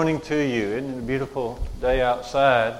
[0.00, 0.76] Morning to you.
[0.76, 2.78] Isn't it a beautiful day outside?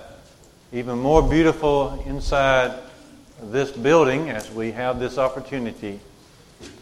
[0.73, 2.79] Even more beautiful inside
[3.43, 5.99] this building as we have this opportunity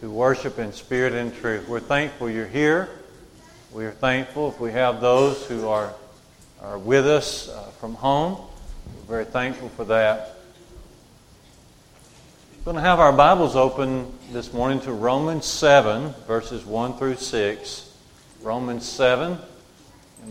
[0.02, 1.66] to worship in spirit and truth.
[1.66, 2.90] We're thankful you're here.
[3.72, 5.94] We are thankful if we have those who are,
[6.60, 8.38] are with us uh, from home.
[9.08, 10.36] We're very thankful for that.
[12.58, 17.16] We're going to have our Bibles open this morning to Romans 7, verses 1 through
[17.16, 17.96] 6.
[18.42, 19.38] Romans 7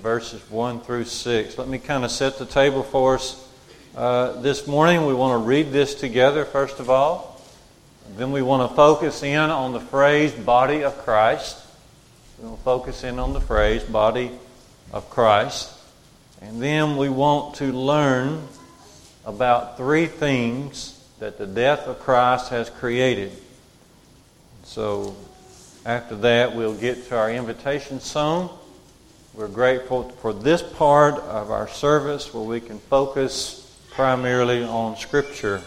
[0.02, 1.57] verses 1 through 6.
[1.57, 3.48] Let me kind of set the table for us
[3.95, 5.05] uh, this morning.
[5.05, 7.41] We want to read this together, first of all.
[8.17, 11.66] Then we want to focus in on the phrase body of Christ.
[12.38, 14.31] We want to focus in on the phrase body
[14.91, 15.73] of Christ.
[16.41, 18.48] And then we want to learn
[19.25, 23.31] about three things that the death of Christ has created.
[24.64, 25.16] So
[25.86, 28.50] after that, we'll get to our invitation song.
[29.35, 35.61] We're grateful for this part of our service where we can focus primarily on Scripture.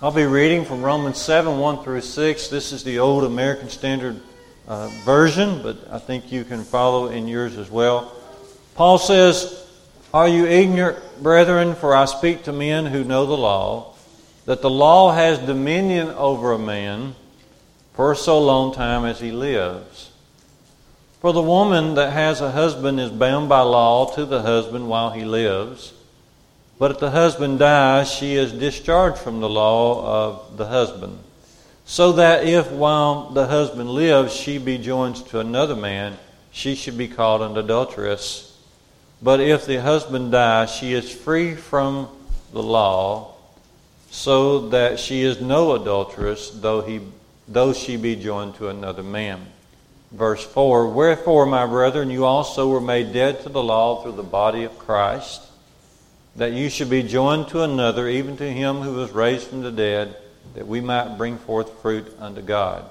[0.00, 2.48] I'll be reading from Romans 7 1 through 6.
[2.48, 4.20] This is the old American Standard
[4.68, 8.14] uh, Version, but I think you can follow in yours as well.
[8.76, 9.68] Paul says,
[10.14, 13.96] Are you ignorant, brethren, for I speak to men who know the law,
[14.44, 17.16] that the law has dominion over a man
[18.00, 20.10] for so long time as he lives.
[21.20, 25.10] For the woman that has a husband is bound by law to the husband while
[25.10, 25.92] he lives.
[26.78, 31.18] But if the husband dies, she is discharged from the law of the husband.
[31.84, 36.16] So that if while the husband lives she be joined to another man,
[36.52, 38.58] she should be called an adulteress.
[39.20, 42.08] But if the husband dies, she is free from
[42.54, 43.34] the law,
[44.10, 47.02] so that she is no adulteress, though he
[47.50, 49.44] though she be joined to another man.
[50.12, 54.22] Verse 4 Wherefore, my brethren, you also were made dead to the law through the
[54.22, 55.42] body of Christ,
[56.36, 59.72] that you should be joined to another, even to him who was raised from the
[59.72, 60.16] dead,
[60.54, 62.88] that we might bring forth fruit unto God.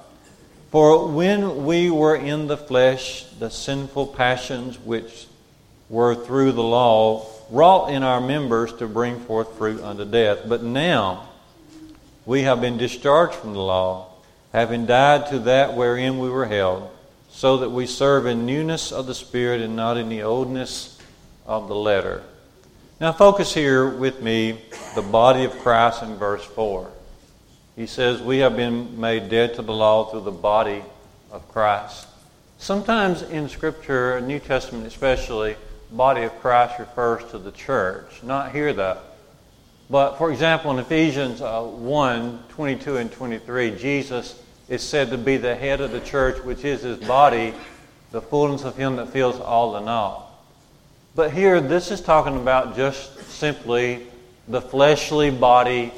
[0.70, 5.26] For when we were in the flesh, the sinful passions which
[5.88, 10.40] were through the law wrought in our members to bring forth fruit unto death.
[10.46, 11.28] But now
[12.24, 14.09] we have been discharged from the law
[14.52, 16.90] having died to that wherein we were held,
[17.30, 20.98] so that we serve in newness of the Spirit and not in the oldness
[21.46, 22.22] of the letter.
[23.00, 24.60] Now, focus here with me
[24.94, 26.90] the body of Christ in verse 4.
[27.76, 30.82] He says, We have been made dead to the law through the body
[31.30, 32.06] of Christ.
[32.58, 35.56] Sometimes in Scripture, New Testament especially,
[35.90, 38.22] body of Christ refers to the church.
[38.22, 38.98] Not here, though.
[39.90, 45.36] But for example, in Ephesians uh, 1 22 and 23, Jesus is said to be
[45.36, 47.52] the head of the church, which is his body,
[48.12, 50.30] the fullness of him that fills all in all.
[51.16, 54.06] But here, this is talking about just simply
[54.46, 55.92] the fleshly body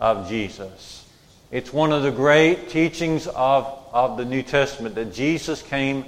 [0.00, 1.06] of Jesus.
[1.50, 6.06] It's one of the great teachings of, of the New Testament that Jesus came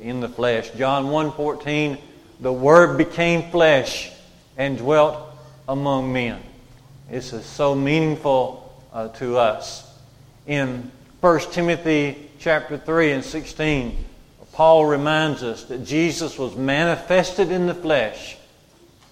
[0.00, 0.70] in the flesh.
[0.72, 1.98] John 1.14,
[2.40, 4.10] the Word became flesh
[4.56, 5.16] and dwelt
[5.68, 6.42] among men.
[7.12, 9.86] This is so meaningful uh, to us.
[10.46, 10.90] In
[11.20, 14.02] 1 Timothy chapter 3 and 16,
[14.54, 18.38] Paul reminds us that Jesus was manifested in the flesh,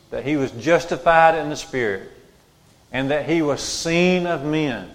[0.08, 2.10] that he was justified in the spirit,
[2.90, 4.90] and that he was seen of men.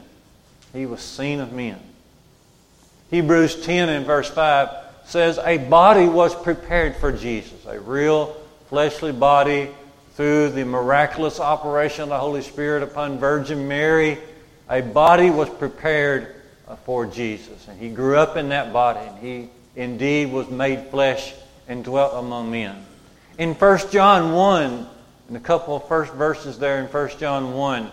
[0.73, 1.77] He was seen of men.
[3.11, 4.69] Hebrews 10 and verse 5
[5.05, 8.35] says, A body was prepared for Jesus, a real
[8.67, 9.69] fleshly body
[10.15, 14.17] through the miraculous operation of the Holy Spirit upon Virgin Mary,
[14.69, 16.35] a body was prepared
[16.85, 17.67] for Jesus.
[17.67, 21.33] And he grew up in that body, and he indeed was made flesh
[21.67, 22.85] and dwelt among men.
[23.37, 24.87] In 1 John 1,
[25.29, 27.91] in a couple of first verses there in 1 John 1,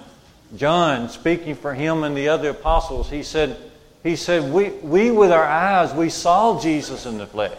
[0.57, 3.57] John, speaking for him and the other apostles, he said,
[4.05, 7.59] he said we, we with our eyes, we saw Jesus in the flesh.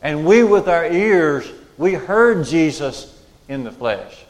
[0.00, 1.48] And we with our ears,
[1.78, 3.11] we heard Jesus
[3.52, 4.24] in the flesh.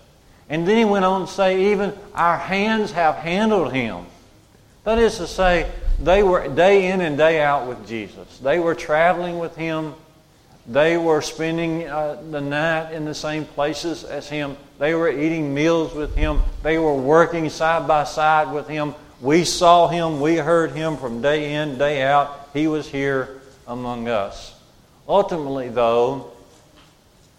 [0.48, 4.04] And then he went on to say, even our hands have handled him.
[4.84, 5.70] That is to say,
[6.00, 8.38] they were day in and day out with Jesus.
[8.38, 9.94] They were traveling with him.
[10.66, 14.56] They were spending uh, the night in the same places as him.
[14.78, 16.42] They were eating meals with him.
[16.62, 18.94] They were working side by side with him.
[19.20, 20.20] We saw him.
[20.20, 22.50] We heard him from day in, day out.
[22.52, 24.54] He was here among us.
[25.08, 26.31] Ultimately, though,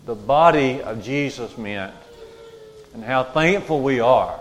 [0.06, 1.94] the body of Jesus meant
[2.94, 4.40] and how thankful we are,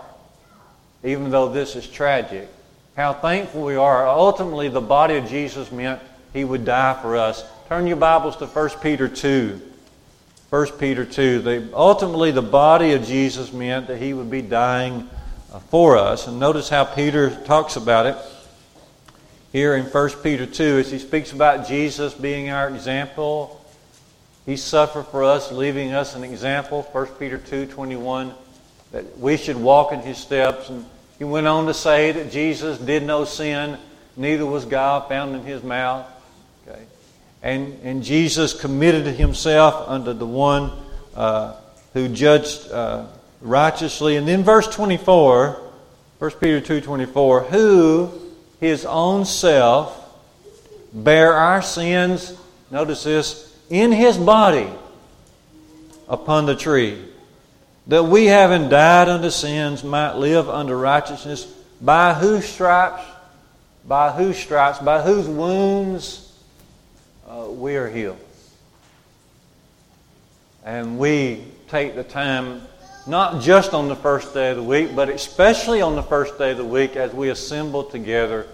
[1.03, 2.47] even though this is tragic,
[2.95, 4.07] how thankful we are.
[4.07, 6.01] Ultimately, the body of Jesus meant
[6.33, 7.43] he would die for us
[7.73, 9.59] turn your Bibles to 1 Peter 2.
[10.51, 11.39] 1 Peter 2.
[11.39, 15.09] They, ultimately, the body of Jesus meant that he would be dying
[15.51, 16.27] uh, for us.
[16.27, 18.15] And notice how Peter talks about it
[19.51, 23.59] here in 1 Peter 2 as he speaks about Jesus being our example.
[24.45, 26.83] He suffered for us, leaving us an example.
[26.91, 28.33] 1 Peter 2 21,
[28.91, 30.69] that we should walk in his steps.
[30.69, 30.85] And
[31.17, 33.77] he went on to say that Jesus did no sin,
[34.17, 36.05] neither was God found in his mouth.
[36.67, 36.81] Okay.
[37.41, 40.71] And, and Jesus committed himself unto the one
[41.15, 41.55] uh,
[41.93, 43.05] who judged uh,
[43.41, 44.17] righteously.
[44.17, 45.61] And then verse 24,
[46.19, 48.11] 1 Peter 2 24, who
[48.59, 49.99] his own self
[50.93, 52.35] bare our sins,
[52.71, 54.69] notice this, in his body
[56.07, 57.03] upon the tree,
[57.87, 63.01] that we having died unto sins might live unto righteousness, by whose stripes,
[63.87, 66.31] by whose stripes, by whose wounds
[67.27, 68.19] uh, we are healed.
[70.63, 72.61] And we take the time,
[73.07, 76.51] not just on the first day of the week, but especially on the first day
[76.51, 78.45] of the week as we assemble together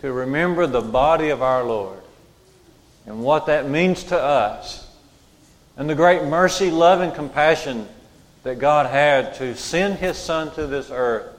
[0.00, 2.00] to remember the body of our Lord
[3.06, 4.86] and what that means to us
[5.76, 7.86] and the great mercy, love, and compassion
[8.42, 11.36] that God had to send His Son to this earth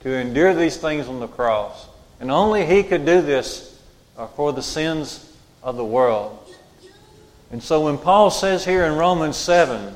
[0.00, 1.86] to endure these things on the cross.
[2.20, 3.80] And only He could do this
[4.16, 6.38] uh, for the sins of the world.
[7.50, 9.94] And so when Paul says here in Romans 7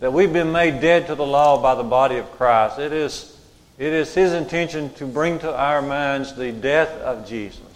[0.00, 3.38] that we've been made dead to the law by the body of Christ, it is,
[3.78, 7.69] it is his intention to bring to our minds the death of Jesus.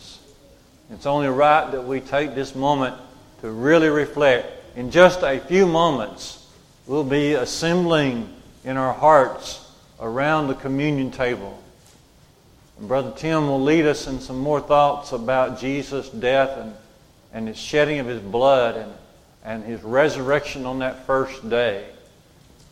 [0.90, 2.96] It's only right that we take this moment
[3.40, 4.46] to really reflect.
[4.76, 6.46] In just a few moments,
[6.86, 8.28] we'll be assembling
[8.64, 9.70] in our hearts
[10.00, 11.62] around the communion table.
[12.78, 16.74] And Brother Tim will lead us in some more thoughts about Jesus' death and,
[17.32, 18.92] and his shedding of his blood and,
[19.44, 21.86] and his resurrection on that first day.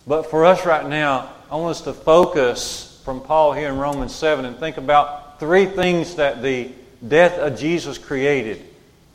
[0.07, 4.15] But for us right now, I want us to focus from Paul here in Romans
[4.15, 6.73] 7 and think about three things that the
[7.07, 8.63] death of Jesus created.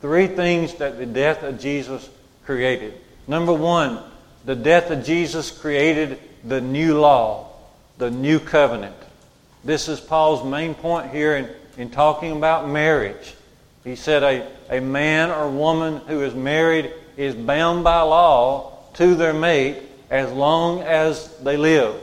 [0.00, 2.08] Three things that the death of Jesus
[2.44, 2.94] created.
[3.26, 4.00] Number one,
[4.44, 7.50] the death of Jesus created the new law,
[7.98, 8.96] the new covenant.
[9.64, 13.34] This is Paul's main point here in, in talking about marriage.
[13.84, 19.14] He said a, a man or woman who is married is bound by law to
[19.14, 22.00] their mate as long as they live.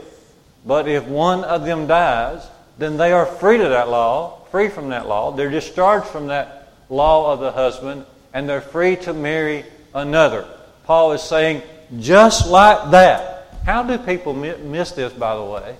[0.64, 2.46] But if one of them dies,
[2.78, 5.32] then they are free to that law, free from that law.
[5.32, 9.64] They're discharged from that law of the husband, and they're free to marry
[9.94, 10.46] another.
[10.84, 11.62] Paul is saying,
[11.98, 13.48] just like that.
[13.64, 15.76] How do people miss this, by the way?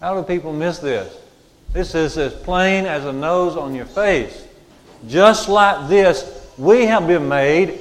[0.00, 1.14] How do people miss this?
[1.72, 4.46] This is as plain as a nose on your face.
[5.08, 7.78] Just like this, we have been made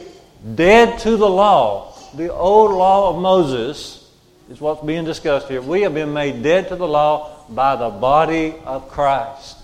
[0.55, 1.97] dead to the law.
[2.15, 4.09] The old law of Moses
[4.49, 5.61] is what's being discussed here.
[5.61, 9.57] We have been made dead to the law by the body of Christ.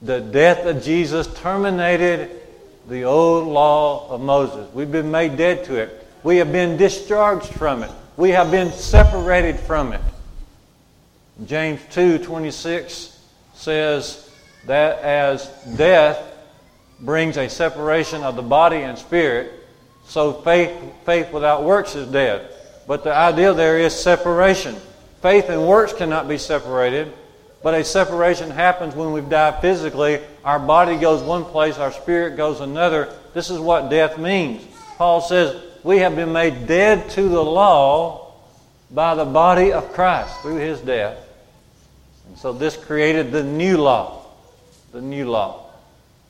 [0.00, 2.30] The death of Jesus terminated
[2.88, 4.72] the old law of Moses.
[4.74, 6.06] We've been made dead to it.
[6.22, 7.90] We have been discharged from it.
[8.16, 10.00] We have been separated from it.
[11.46, 13.16] James 2:26
[13.54, 14.28] says
[14.66, 16.18] that as death
[17.00, 19.52] brings a separation of the body and spirit,
[20.06, 20.70] so faith
[21.04, 22.48] faith without works is dead.
[22.86, 24.76] But the idea there is separation.
[25.22, 27.12] Faith and works cannot be separated,
[27.62, 30.20] but a separation happens when we've died physically.
[30.44, 33.08] Our body goes one place, our spirit goes another.
[33.32, 34.66] This is what death means.
[34.98, 38.34] Paul says, We have been made dead to the law
[38.90, 41.16] by the body of Christ through his death.
[42.26, 44.26] And so this created the new law.
[44.90, 45.70] The new law,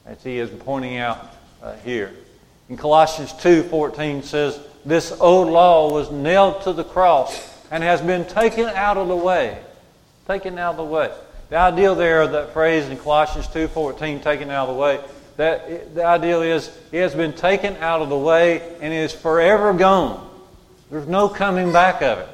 [0.04, 2.12] as he is pointing out uh, here.
[2.68, 8.26] In Colossians 2:14 says, This old law was nailed to the cross and has been
[8.26, 9.58] taken out of the way.
[10.28, 11.10] Taken out of the way.
[11.48, 15.00] The idea there of that phrase in Colossians 2.14, taken out of the way,
[15.38, 19.72] that the idea is it has been taken out of the way and is forever
[19.72, 20.28] gone.
[20.90, 22.28] There's no coming back of it.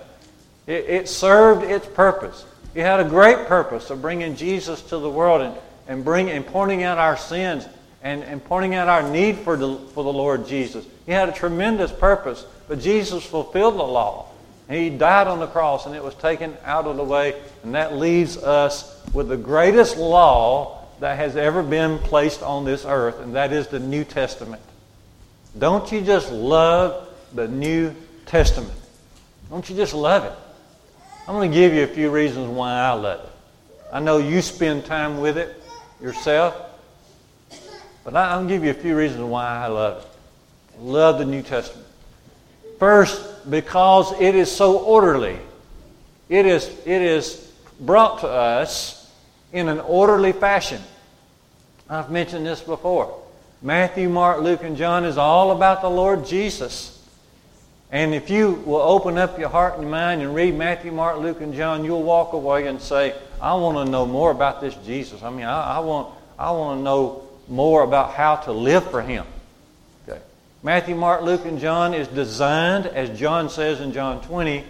[0.66, 2.44] It, it served its purpose.
[2.74, 5.54] It had a great purpose of bringing Jesus to the world and,
[5.86, 7.64] and, bring, and pointing out our sins
[8.02, 10.84] and, and pointing out our need for the, for the Lord Jesus.
[11.06, 14.28] He had a tremendous purpose, but Jesus fulfilled the law.
[14.68, 17.96] He died on the cross and it was taken out of the way, and that
[17.96, 23.34] leaves us with the greatest law that has ever been placed on this earth, and
[23.34, 24.62] that is the New Testament.
[25.58, 27.94] Don't you just love the New
[28.26, 28.74] Testament?
[29.48, 30.32] Don't you just love it?
[31.26, 33.30] I'm going to give you a few reasons why I love it.
[33.92, 35.62] I know you spend time with it
[36.00, 36.54] yourself,
[38.04, 40.80] But I'm going to give you a few reasons why I love it.
[40.80, 41.86] love the New Testament.
[42.78, 45.38] First, because it is so orderly.
[46.28, 49.10] It is, it is brought to us
[49.52, 50.80] in an orderly fashion.
[51.88, 53.18] I've mentioned this before.
[53.62, 56.94] Matthew, Mark, Luke, and John is all about the Lord Jesus.
[57.90, 61.18] And if you will open up your heart and your mind and read Matthew, Mark,
[61.18, 64.74] Luke, and John, you'll walk away and say, I want to know more about this
[64.84, 65.22] Jesus.
[65.22, 69.00] I mean, I, I want, I want to know more about how to live for
[69.00, 69.24] Him.
[70.60, 74.64] Matthew, Mark, Luke, and John is designed, as John says in John 20,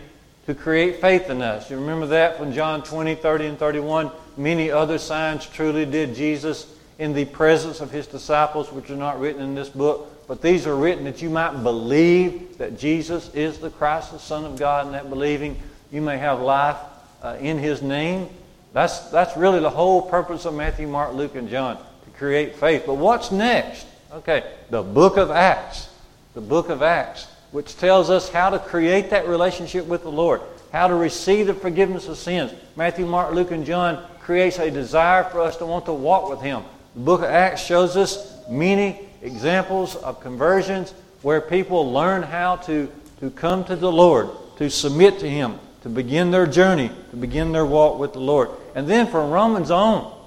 [0.44, 1.70] to create faith in us.
[1.70, 4.10] You remember that from John 20, 30, and 31?
[4.36, 9.18] Many other signs truly did Jesus in the presence of his disciples, which are not
[9.18, 10.26] written in this book.
[10.28, 14.44] But these are written that you might believe that Jesus is the Christ, the Son
[14.44, 15.56] of God, and that believing
[15.90, 16.76] you may have life
[17.22, 18.28] uh, in His name.
[18.74, 22.82] That's, that's really the whole purpose of Matthew, Mark, Luke, and John, to create faith.
[22.84, 23.86] But what's next?
[24.10, 25.90] Okay, the book of Acts.
[26.32, 30.40] The book of Acts, which tells us how to create that relationship with the Lord,
[30.72, 32.52] how to receive the forgiveness of sins.
[32.74, 36.40] Matthew, Mark, Luke, and John creates a desire for us to want to walk with
[36.40, 36.62] Him.
[36.94, 42.90] The book of Acts shows us many examples of conversions where people learn how to,
[43.20, 47.52] to come to the Lord, to submit to Him, to begin their journey, to begin
[47.52, 48.48] their walk with the Lord.
[48.74, 50.17] And then from Romans on,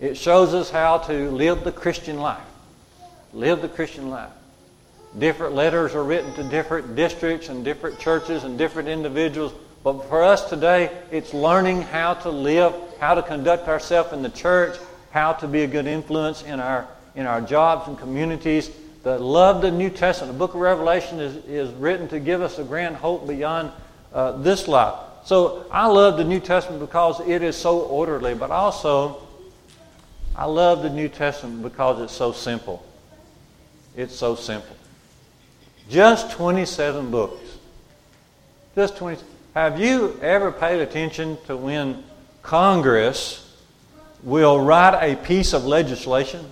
[0.00, 2.40] it shows us how to live the Christian life.
[3.32, 4.30] Live the Christian life.
[5.18, 9.52] Different letters are written to different districts and different churches and different individuals.
[9.82, 14.28] But for us today, it's learning how to live, how to conduct ourselves in the
[14.30, 14.76] church,
[15.10, 18.70] how to be a good influence in our in our jobs and communities
[19.02, 20.32] that love of the New Testament.
[20.32, 23.72] The book of Revelation is, is written to give us a grand hope beyond
[24.12, 24.94] uh, this life.
[25.24, 29.22] So I love the New Testament because it is so orderly, but also
[30.40, 32.82] I love the New Testament because it's so simple.
[33.94, 34.74] It's so simple.
[35.90, 37.58] Just 27 books.
[38.74, 39.22] Just 20.
[39.52, 42.02] Have you ever paid attention to when
[42.40, 43.54] Congress
[44.22, 46.46] will write a piece of legislation?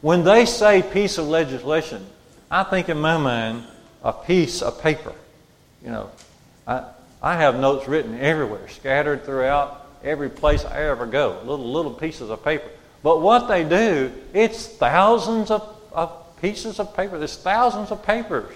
[0.00, 2.06] When they say piece of legislation,
[2.50, 3.64] I think in my mind
[4.02, 5.12] a piece of paper.
[5.84, 6.10] You know,
[6.66, 6.84] I,
[7.20, 12.30] I have notes written everywhere, scattered throughout every place I ever go, little little pieces
[12.30, 12.68] of paper.
[13.02, 17.18] But what they do, it's thousands of, of pieces of paper.
[17.18, 18.54] There's thousands of papers.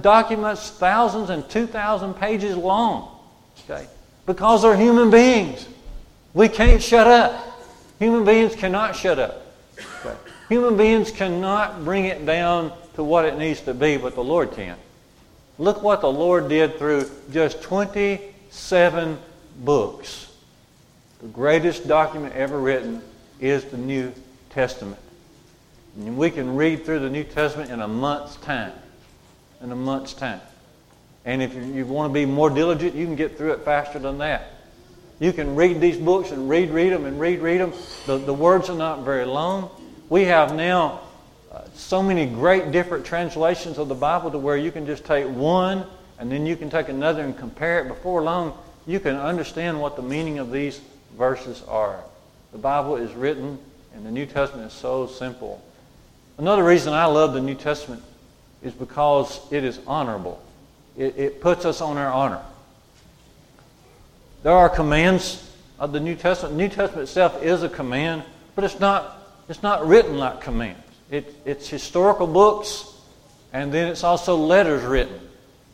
[0.00, 3.16] Document's thousands and two thousand pages long.
[3.64, 3.86] Okay?
[4.26, 5.66] Because they're human beings.
[6.34, 7.46] We can't shut up.
[7.98, 9.46] Human beings cannot shut up.
[10.48, 14.52] Human beings cannot bring it down to what it needs to be, but the Lord
[14.52, 14.76] can.
[15.58, 19.18] Look what the Lord did through just 27
[19.58, 20.32] books.
[21.20, 23.02] The greatest document ever written
[23.40, 24.12] is the New
[24.50, 25.00] Testament.
[25.96, 28.72] And we can read through the New Testament in a month's time.
[29.62, 30.40] In a month's time.
[31.24, 34.18] And if you want to be more diligent, you can get through it faster than
[34.18, 34.52] that.
[35.18, 37.74] You can read these books and read, read them and read, read them.
[38.06, 39.70] The, the words are not very long
[40.10, 41.00] we have now
[41.50, 45.24] uh, so many great different translations of the Bible to where you can just take
[45.26, 45.86] one
[46.18, 47.88] and then you can take another and compare it.
[47.88, 48.58] Before long,
[48.90, 50.80] you can understand what the meaning of these
[51.16, 52.00] verses are.
[52.52, 53.58] The Bible is written
[53.94, 55.62] and the New Testament is so simple.
[56.38, 58.02] Another reason I love the New Testament
[58.62, 60.42] is because it is honorable.
[60.96, 62.40] It, it puts us on our honor.
[64.42, 66.56] There are commands of the New Testament.
[66.56, 68.22] The New Testament itself is a command,
[68.54, 69.18] but it's not
[69.48, 70.80] it's not written like commands.
[71.10, 72.84] It, it's historical books,
[73.52, 75.18] and then it's also letters written.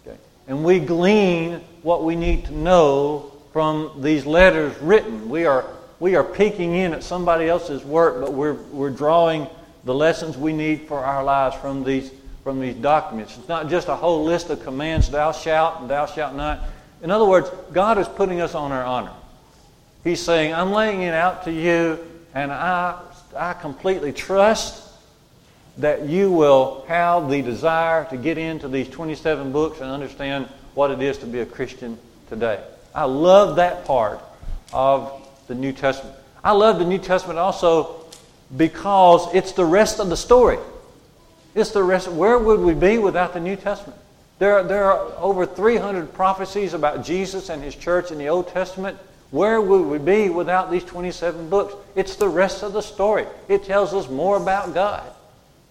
[0.06, 0.16] Okay?
[0.48, 5.28] And we glean what we need to know from these letters written.
[5.28, 5.64] We are,
[6.00, 9.46] we are peeking in at somebody else's work, but we're, we're drawing
[9.84, 12.10] the lessons we need for our lives from these,
[12.42, 13.38] from these documents.
[13.38, 16.58] It's not just a whole list of commands, thou shalt and thou shalt not.
[17.02, 19.12] In other words, God is putting us on our honor.
[20.02, 23.00] He's saying, I'm laying it out to you, and I
[23.36, 24.82] I completely trust
[25.78, 30.90] that you will have the desire to get into these 27 books and understand what
[30.90, 32.62] it is to be a Christian today.
[32.94, 34.20] I love that part
[34.72, 35.10] of
[35.48, 36.14] the New Testament.
[36.44, 38.04] I love the New Testament also
[38.56, 40.58] because it's the rest of the story.
[41.54, 42.08] It's the rest.
[42.08, 43.98] Where would we be without the New Testament?
[44.38, 48.98] There, there are over 300 prophecies about Jesus and his church in the Old Testament.
[49.30, 51.74] Where would we be without these 27 books?
[51.94, 53.26] It's the rest of the story.
[53.48, 55.10] It tells us more about God.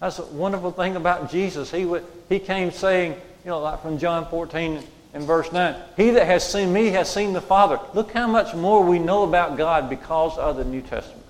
[0.00, 1.70] That's a wonderful thing about Jesus.
[1.70, 3.12] He, would, he came saying,
[3.44, 4.82] you know, like from John 14
[5.16, 7.80] and verse 9, He that has seen me has seen the Father.
[7.94, 11.24] Look how much more we know about God because of the New Testament.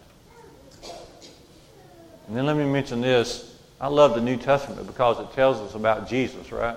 [2.26, 3.56] And then let me mention this.
[3.80, 6.76] I love the New Testament because it tells us about Jesus, right?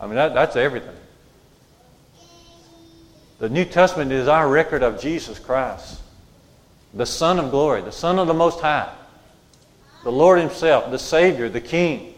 [0.00, 0.96] I mean, that, that's everything.
[3.38, 6.00] The New Testament is our record of Jesus Christ,
[6.94, 8.90] the Son of glory, the Son of the Most High,
[10.04, 12.14] the Lord Himself, the Savior, the King.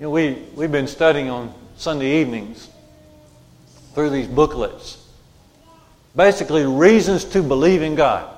[0.00, 2.68] You know, we, we've been studying on Sunday evenings
[3.94, 5.00] through these booklets.
[6.16, 8.28] Basically, reasons to believe in God.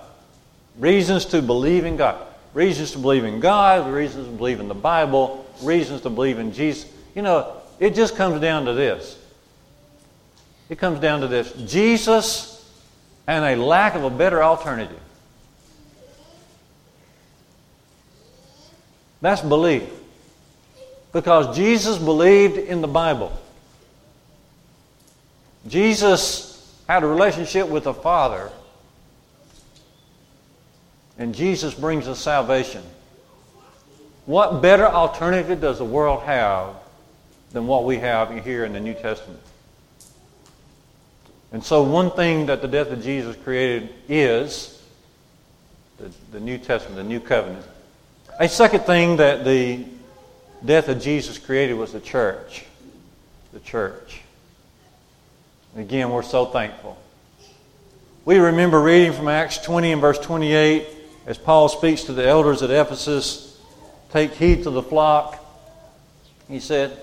[0.79, 2.27] Reasons to believe in God.
[2.53, 6.53] Reasons to believe in God, reasons to believe in the Bible, reasons to believe in
[6.53, 6.91] Jesus.
[7.15, 9.19] You know, it just comes down to this.
[10.69, 12.53] It comes down to this Jesus
[13.27, 15.01] and a lack of a better alternative.
[19.21, 19.85] That's belief.
[21.17, 23.33] Because Jesus believed in the Bible.
[25.67, 28.53] Jesus had a relationship with the Father.
[31.17, 32.83] And Jesus brings us salvation.
[34.27, 36.75] What better alternative does the world have
[37.51, 39.41] than what we have here in the New Testament?
[41.51, 44.83] And so, one thing that the death of Jesus created is
[45.97, 47.65] the, the New Testament, the New Covenant.
[48.39, 49.96] A second thing that the
[50.65, 52.65] death of Jesus created was the church.
[53.53, 54.23] The church.
[55.75, 56.99] And again, we're so thankful.
[58.25, 60.89] We remember reading from Acts 20 and verse 28
[61.27, 63.47] as Paul speaks to the elders at Ephesus
[64.11, 65.45] take heed to the flock.
[66.49, 66.97] He said,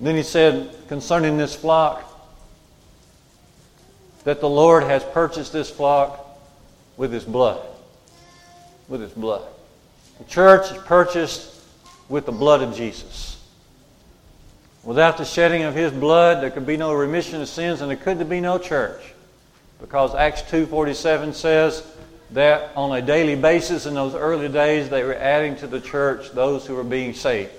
[0.00, 2.02] then he said concerning this flock,
[4.24, 6.26] that the Lord has purchased this flock
[6.96, 7.64] with his blood.
[8.88, 9.46] With his blood.
[10.18, 11.55] The church is purchased
[12.08, 13.42] with the blood of Jesus.
[14.84, 17.96] Without the shedding of his blood, there could be no remission of sins and there
[17.96, 19.14] could be no church.
[19.80, 21.84] Because Acts 2.47 says
[22.30, 26.30] that on a daily basis in those early days, they were adding to the church
[26.30, 27.50] those who were being saved.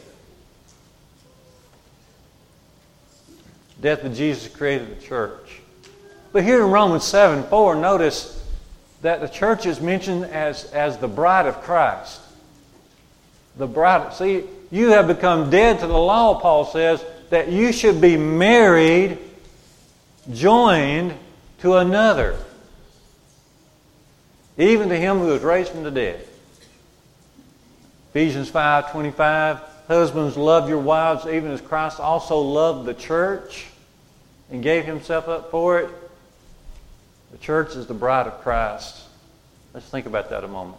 [3.81, 5.61] Death of Jesus created the church.
[6.31, 8.43] But here in Romans 7 4, notice
[9.01, 12.21] that the church is mentioned as, as the bride of Christ.
[13.57, 14.13] The bride.
[14.13, 19.17] See, you have become dead to the law, Paul says, that you should be married,
[20.31, 21.13] joined
[21.59, 22.37] to another,
[24.57, 26.25] even to him who was raised from the dead.
[28.11, 29.61] Ephesians 5 25.
[29.87, 33.67] Husbands, love your wives even as Christ also loved the church
[34.51, 35.89] and gave himself up for it.
[37.31, 39.03] The church is the bride of Christ.
[39.73, 40.77] Let's think about that a moment.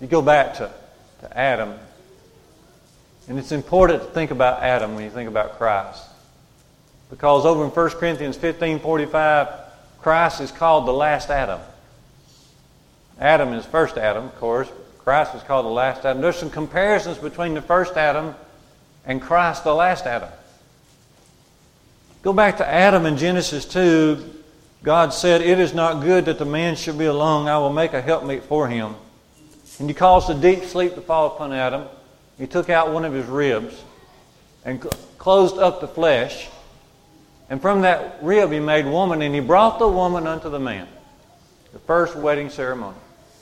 [0.00, 0.70] You go back to,
[1.20, 1.74] to Adam
[3.28, 6.02] and it's important to think about Adam when you think about Christ.
[7.10, 9.48] Because over in 1 Corinthians 15 45,
[10.00, 11.60] Christ is called the last Adam.
[13.20, 14.68] Adam is first Adam, of course.
[14.98, 16.22] Christ is called the last Adam.
[16.22, 18.34] There's some comparisons between the first Adam
[19.04, 20.30] and Christ, the last Adam.
[22.22, 24.36] Go back to Adam in Genesis 2.
[24.82, 27.46] God said, It is not good that the man should be alone.
[27.46, 28.94] I will make a helpmeet for him.
[29.78, 31.84] And he caused a deep sleep to fall upon Adam.
[32.38, 33.80] He took out one of his ribs
[34.64, 34.80] and
[35.18, 36.48] closed up the flesh.
[37.50, 40.88] And from that rib he made woman, and he brought the woman unto the man.
[41.72, 42.96] The first wedding ceremony.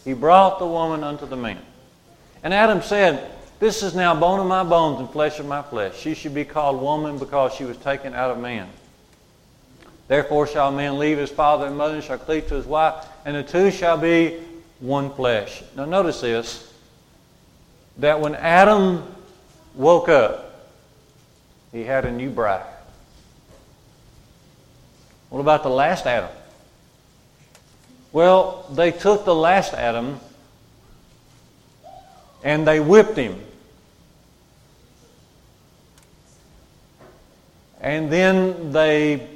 [0.05, 1.61] He brought the woman unto the man.
[2.43, 5.99] And Adam said, This is now bone of my bones and flesh of my flesh.
[5.99, 8.69] She should be called woman because she was taken out of man.
[10.09, 13.05] Therefore shall a man leave his father and mother and shall cleave to his wife,
[13.25, 14.39] and the two shall be
[14.81, 15.63] one flesh.
[15.77, 16.73] Now notice this
[17.99, 19.03] that when Adam
[19.75, 20.71] woke up,
[21.73, 22.67] he had a new bride.
[25.31, 26.31] What about the last Adam?
[28.13, 30.21] Well, they took the last Adam
[32.43, 33.41] and they whipped him.
[37.81, 39.27] And then they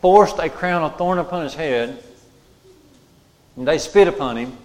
[0.00, 2.02] forced a crown of thorn upon his head.
[3.56, 4.56] And they spit upon him.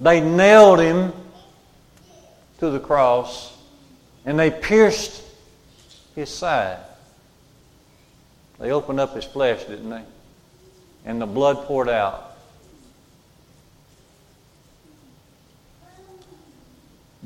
[0.00, 1.12] They nailed him
[2.58, 3.56] to the cross
[4.24, 5.22] and they pierced
[6.14, 6.78] his side.
[8.58, 10.02] They opened up his flesh, didn't they?
[11.04, 12.36] And the blood poured out.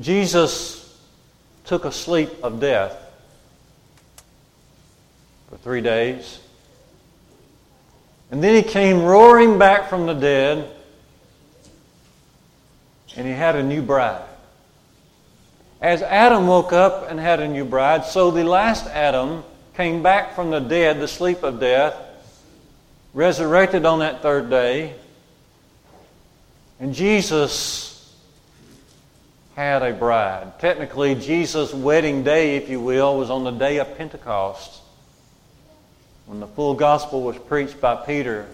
[0.00, 0.96] Jesus
[1.64, 2.96] took a sleep of death
[5.48, 6.38] for three days.
[8.32, 10.68] And then he came roaring back from the dead
[13.14, 14.24] and he had a new bride.
[15.82, 20.34] As Adam woke up and had a new bride, so the last Adam came back
[20.34, 21.94] from the dead, the sleep of death,
[23.12, 24.94] resurrected on that third day,
[26.80, 28.16] and Jesus
[29.56, 30.58] had a bride.
[30.58, 34.81] Technically, Jesus' wedding day, if you will, was on the day of Pentecost.
[36.26, 38.46] When the full gospel was preached by Peter,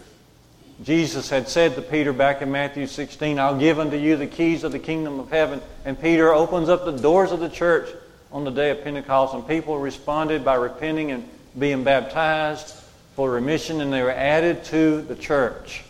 [0.83, 4.65] Jesus had said to Peter back in Matthew 16, I'll give unto you the keys
[4.65, 5.61] of the kingdom of heaven.
[5.85, 7.89] And Peter opens up the doors of the church
[8.31, 11.29] on the day of Pentecost, and people responded by repenting and
[11.59, 12.75] being baptized
[13.17, 15.83] for remission, and they were added to the church.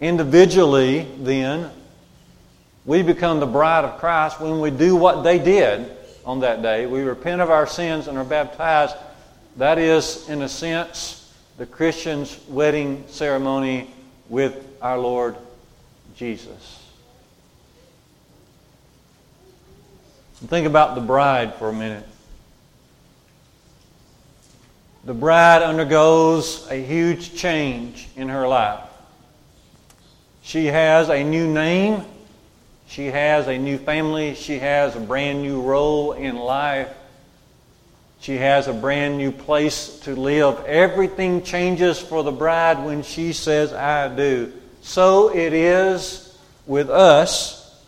[0.00, 1.70] Individually, then,
[2.84, 5.90] we become the bride of Christ when we do what they did
[6.24, 6.86] on that day.
[6.86, 8.94] We repent of our sins and are baptized.
[9.56, 13.90] That is, in a sense, the Christian's wedding ceremony
[14.28, 15.36] with our Lord
[16.16, 16.82] Jesus.
[20.34, 22.06] Think about the bride for a minute.
[25.04, 28.80] The bride undergoes a huge change in her life.
[30.42, 32.04] She has a new name.
[32.88, 34.34] She has a new family.
[34.34, 36.88] She has a brand new role in life.
[38.24, 40.64] She has a brand new place to live.
[40.64, 44.50] Everything changes for the bride when she says, I do.
[44.80, 46.34] So it is
[46.64, 47.84] with us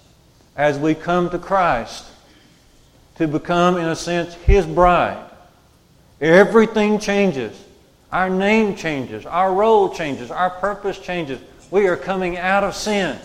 [0.54, 2.04] as we come to Christ
[3.14, 5.24] to become, in a sense, His bride.
[6.20, 7.58] Everything changes.
[8.12, 9.24] Our name changes.
[9.24, 10.30] Our role changes.
[10.30, 11.40] Our purpose changes.
[11.70, 13.18] We are coming out of sin.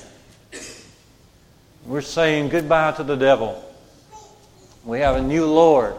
[1.85, 3.61] We're saying goodbye to the devil.
[4.85, 5.95] We have a new Lord.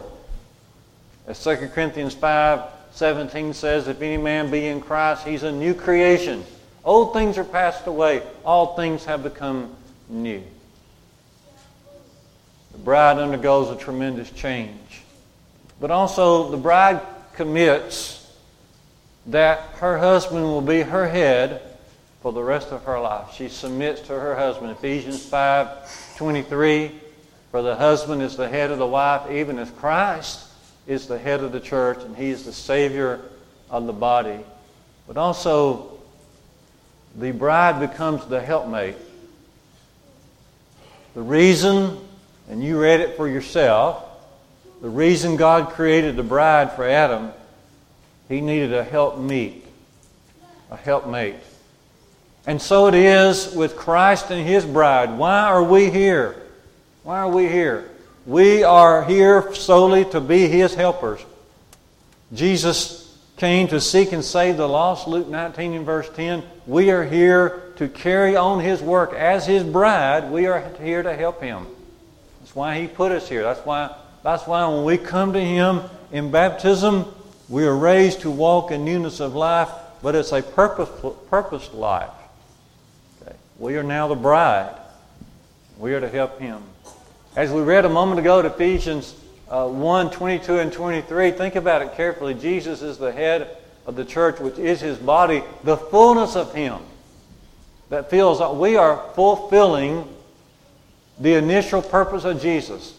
[1.25, 5.73] As 2 Corinthians 5 17 says, If any man be in Christ, he's a new
[5.73, 6.43] creation.
[6.85, 9.73] Old things are passed away, all things have become
[10.09, 10.43] new.
[12.73, 15.01] The bride undergoes a tremendous change.
[15.79, 17.01] But also, the bride
[17.33, 18.31] commits
[19.27, 21.61] that her husband will be her head
[22.21, 23.33] for the rest of her life.
[23.33, 24.71] She submits to her husband.
[24.71, 26.91] Ephesians 5 23.
[27.51, 30.47] For the husband is the head of the wife, even as Christ
[30.87, 33.21] is the head of the church, and he is the Savior
[33.69, 34.39] of the body.
[35.07, 35.99] But also,
[37.15, 38.95] the bride becomes the helpmate.
[41.13, 41.97] The reason,
[42.49, 44.03] and you read it for yourself,
[44.81, 47.31] the reason God created the bride for Adam,
[48.27, 49.63] he needed a helpmeet,
[50.71, 51.35] a helpmate.
[52.45, 55.17] And so it is with Christ and his bride.
[55.17, 56.35] Why are we here?
[57.03, 57.89] Why are we here?
[58.25, 61.23] We are here solely to be his helpers.
[62.33, 66.43] Jesus came to seek and save the lost, Luke 19 and verse 10.
[66.65, 70.31] We are here to carry on his work as his bride.
[70.31, 71.67] We are here to help him.
[72.39, 73.43] That's why he put us here.
[73.43, 75.81] That's why that's why when we come to Him
[76.11, 77.13] in baptism,
[77.49, 79.69] we are raised to walk in newness of life,
[80.01, 82.09] but it's a purposeful, purposed life.
[83.21, 83.35] Okay.
[83.59, 84.75] We are now the bride.
[85.77, 86.63] We are to help Him.
[87.35, 89.15] As we read a moment ago at Ephesians
[89.49, 92.35] uh, 1 22 and 23, think about it carefully.
[92.35, 96.79] Jesus is the head of the church, which is His body, the fullness of Him
[97.89, 100.07] that feels that we are fulfilling
[101.19, 102.95] the initial purpose of Jesus.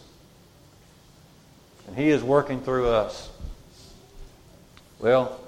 [1.87, 3.29] And He is working through us.
[4.99, 5.39] Well,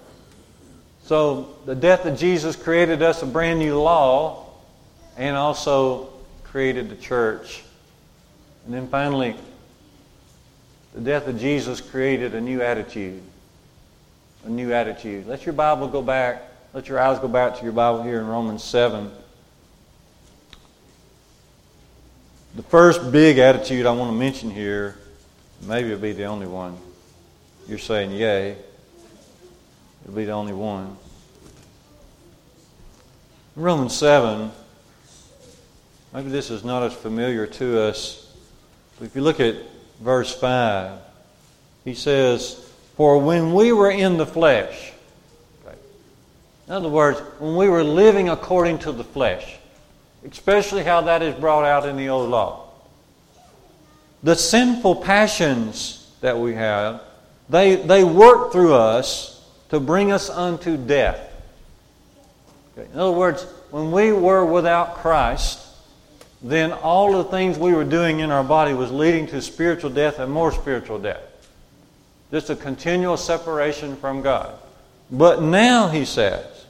[1.04, 4.45] so the death of Jesus created us a brand new law
[5.17, 6.08] and also
[6.45, 7.63] created the church.
[8.68, 9.34] And then finally,
[10.94, 13.24] the death of Jesus created a new attitude.
[14.46, 15.26] A new attitude.
[15.26, 16.44] Let your Bible go back.
[16.74, 19.10] Let your eyes go back to your Bible here in Romans 7.
[22.56, 24.98] The first big attitude I want to mention here
[25.66, 26.78] Maybe it'll be the only one.
[27.68, 28.56] You're saying yay.
[30.04, 30.98] It'll be the only one.
[33.56, 34.52] Romans 7,
[36.14, 38.27] maybe this is not as familiar to us.
[39.02, 39.56] If you look at
[40.02, 41.00] verse 5,
[41.86, 44.94] he says, For when we were in the flesh,
[46.68, 49.58] in other words, when we were living according to the flesh,
[50.30, 52.68] especially how that is brought out in the old law
[54.24, 57.02] the sinful passions that we have,
[57.50, 61.20] they, they work through us to bring us unto death.
[62.76, 65.66] In other words, when we were without Christ,
[66.41, 70.19] then all the things we were doing in our body was leading to spiritual death
[70.19, 71.21] and more spiritual death.
[72.32, 74.54] Just a continual separation from God.
[75.10, 76.65] But now, he says,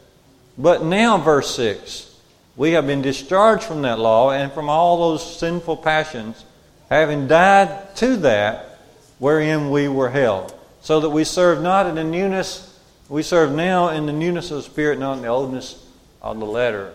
[0.57, 2.15] but now, verse 6,
[2.55, 6.43] we have been discharged from that law and from all those sinful passions
[6.89, 8.79] having died to that
[9.19, 12.67] wherein we were held, so that we serve not in the newness
[13.09, 15.85] We serve now in the newness of the Spirit, not in the oldness
[16.21, 16.93] of the letter.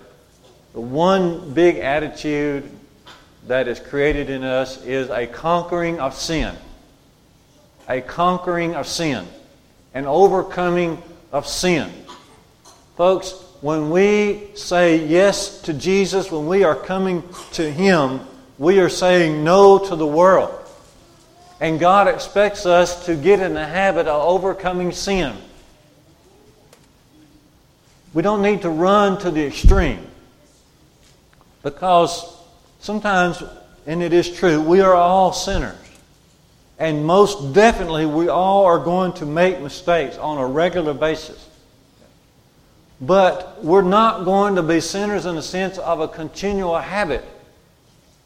[0.72, 2.70] The one big attitude
[3.46, 6.54] that is created in us is a conquering of sin.
[7.88, 9.26] A conquering of sin.
[9.92, 11.90] An overcoming of sin.
[12.96, 18.20] Folks, when we say yes to Jesus, when we are coming to Him,
[18.58, 20.58] we are saying no to the world.
[21.60, 25.36] And God expects us to get in the habit of overcoming sin.
[28.14, 30.06] We don't need to run to the extreme.
[31.62, 32.36] Because
[32.80, 33.42] sometimes,
[33.86, 35.76] and it is true, we are all sinners.
[36.78, 41.48] And most definitely, we all are going to make mistakes on a regular basis.
[43.00, 47.24] But we're not going to be sinners in the sense of a continual habit.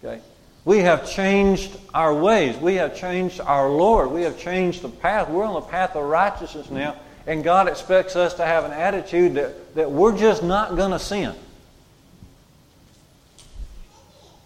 [0.03, 0.20] Okay?
[0.64, 2.57] We have changed our ways.
[2.57, 4.11] We have changed our Lord.
[4.11, 5.29] We have changed the path.
[5.29, 6.96] We're on the path of righteousness now.
[7.27, 10.99] And God expects us to have an attitude that, that we're just not going to
[10.99, 11.35] sin.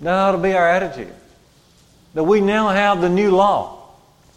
[0.07, 1.13] Ought to be our attitude.
[2.15, 3.79] That we now have the new law.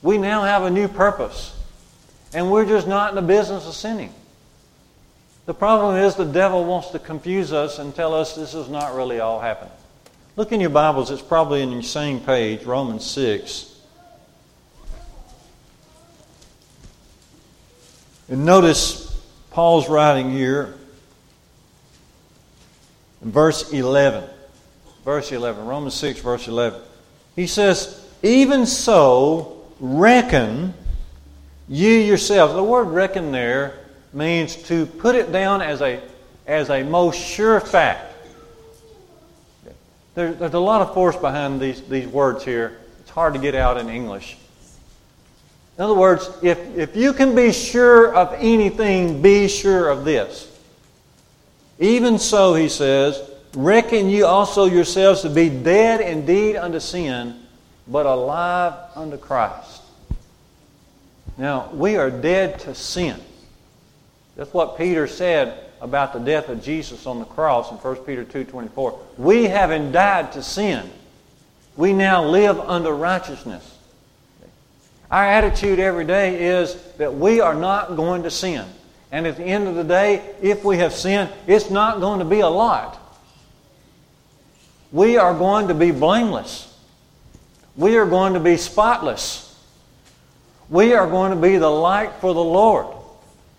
[0.01, 1.55] We now have a new purpose.
[2.33, 4.13] And we're just not in the business of sinning.
[5.45, 8.95] The problem is the devil wants to confuse us and tell us this is not
[8.95, 9.73] really all happening.
[10.35, 13.69] Look in your Bibles, it's probably in your same page, Romans 6.
[18.29, 19.21] And notice
[19.51, 20.73] Paul's writing here
[23.21, 24.27] in verse 11
[25.03, 25.65] verse 11.
[25.65, 26.79] Romans 6, verse 11.
[27.35, 30.73] He says, Even so, reckon
[31.67, 32.53] you yourselves.
[32.53, 33.79] The word reckon there
[34.13, 36.01] means to put it down as a,
[36.45, 38.13] as a most sure fact.
[40.15, 42.79] There, there's a lot of force behind these, these words here.
[42.99, 44.37] It's hard to get out in English.
[45.77, 50.49] In other words, if, if you can be sure of anything, be sure of this.
[51.79, 53.19] Even so, he says,
[53.55, 57.39] Reckon you also yourselves to be dead indeed unto sin,
[57.87, 59.81] but alive unto Christ.
[61.37, 63.19] Now, we are dead to sin.
[64.35, 68.25] That's what Peter said about the death of Jesus on the cross in 1 Peter
[68.25, 68.97] 2.24.
[69.17, 70.89] We having died to sin,
[71.75, 73.77] we now live unto righteousness.
[75.11, 78.65] Our attitude every day is that we are not going to sin.
[79.11, 82.25] And at the end of the day, if we have sinned, it's not going to
[82.25, 82.99] be a lot
[84.93, 86.69] we are going to be blameless.
[87.75, 89.59] We are going to be spotless.
[90.69, 92.95] We are going to be the light for the Lord.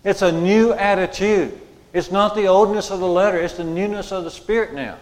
[0.05, 1.59] It's a new attitude.
[1.91, 4.97] It's not the oldness of the letter, it's the newness of the Spirit now.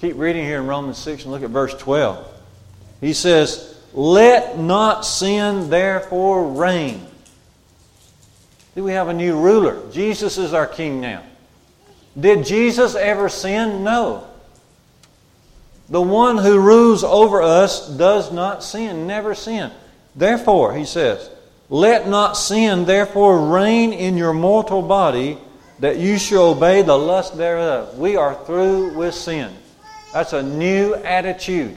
[0.00, 2.26] Keep reading here in Romans 6 and look at verse 12.
[3.00, 7.06] He says, Let not sin therefore reign.
[8.74, 9.90] Do we have a new ruler?
[9.92, 11.22] Jesus is our king now.
[12.18, 13.84] Did Jesus ever sin?
[13.84, 14.26] No.
[15.88, 19.70] The one who rules over us does not sin, never sin.
[20.16, 21.30] Therefore, he says,
[21.68, 25.38] let not sin therefore reign in your mortal body
[25.80, 27.98] that you shall obey the lust thereof.
[27.98, 29.52] We are through with sin.
[30.12, 31.76] That's a new attitude.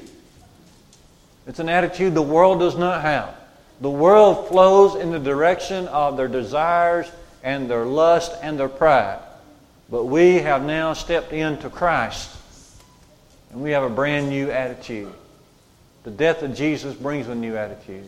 [1.48, 3.36] It's an attitude the world does not have.
[3.82, 7.12] The world flows in the direction of their desires
[7.44, 9.20] and their lust and their pride.
[9.92, 12.36] But we have now stepped into Christ
[13.52, 15.12] and we have a brand new attitude.
[16.04, 18.08] The death of Jesus brings a new attitude.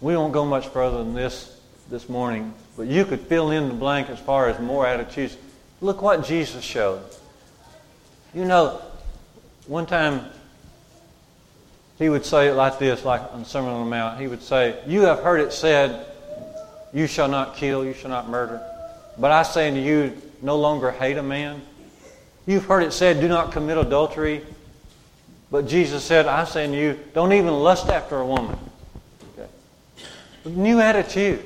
[0.00, 3.74] We won't go much further than this this morning, but you could fill in the
[3.74, 5.36] blank as far as more attitudes.
[5.80, 7.02] Look what Jesus showed.
[8.34, 8.82] You know,
[9.66, 10.26] one time
[11.98, 14.20] he would say it like this, like on the Sermon on the Mount.
[14.20, 16.06] He would say, You have heard it said,
[16.92, 18.60] You shall not kill, you shall not murder.
[19.18, 21.62] But I say unto you, no longer hate a man.
[22.46, 24.42] You've heard it said, do not commit adultery.
[25.50, 28.58] But Jesus said, I say unto you, don't even lust after a woman.
[29.32, 29.48] Okay.
[30.44, 31.44] A new attitude,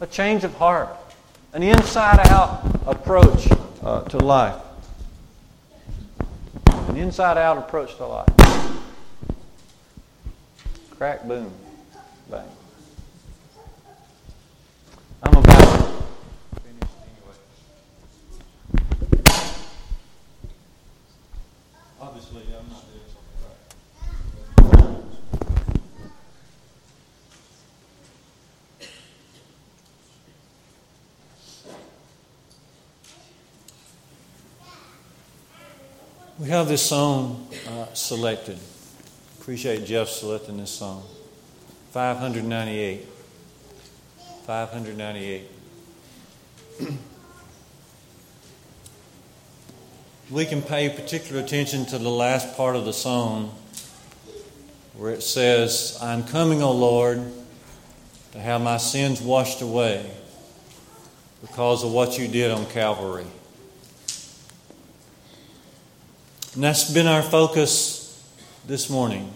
[0.00, 0.90] a change of heart,
[1.52, 3.48] an inside out approach
[3.82, 4.62] uh, to life.
[6.88, 8.28] An inside out approach to life.
[10.96, 11.50] Crack, boom,
[12.30, 12.42] bang.
[15.22, 15.58] I'm about
[22.00, 22.17] Obviously, I'm not doing something right.
[36.38, 38.58] We have this song uh, selected.
[39.40, 41.02] Appreciate Jeff selecting this song.
[41.92, 43.06] 598.
[44.46, 45.57] 598.
[50.30, 53.54] We can pay particular attention to the last part of the song
[54.94, 57.22] where it says, I'm coming, O Lord,
[58.32, 60.10] to have my sins washed away
[61.40, 63.24] because of what you did on Calvary.
[66.54, 68.22] And that's been our focus
[68.66, 69.32] this morning.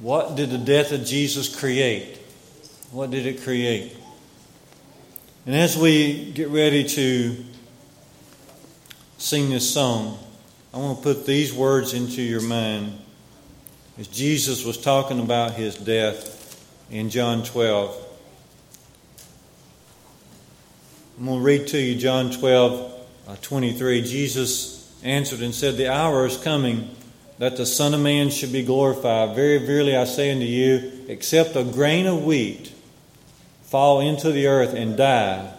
[0.00, 2.16] What did the death of Jesus create?
[2.90, 3.96] What did it create?
[5.44, 7.44] And as we get ready to
[9.18, 10.18] sing this song,
[10.74, 12.98] I want to put these words into your mind
[13.98, 18.04] as Jesus was talking about his death in John 12.
[21.18, 24.02] I'm going to read to you John 12, uh, 23.
[24.02, 26.90] Jesus answered and said, The hour is coming
[27.38, 29.34] that the Son of Man should be glorified.
[29.34, 32.70] Very verily I say unto you, except a grain of wheat
[33.62, 35.54] fall into the earth and die,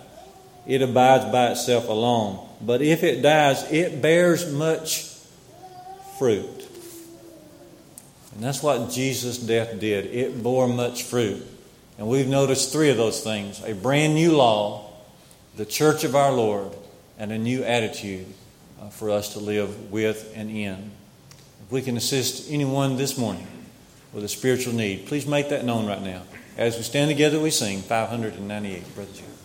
[0.67, 2.46] it abides by itself alone.
[2.61, 5.05] But if it dies, it bears much
[6.17, 6.67] fruit.
[8.33, 10.05] And that's what Jesus' death did.
[10.05, 11.45] It bore much fruit.
[11.97, 14.91] And we've noticed three of those things a brand new law,
[15.55, 16.71] the church of our Lord,
[17.17, 18.27] and a new attitude
[18.81, 20.91] uh, for us to live with and in.
[21.65, 23.47] If we can assist anyone this morning
[24.13, 26.23] with a spiritual need, please make that known right now.
[26.57, 29.27] As we stand together, we sing 598, Brother Jim.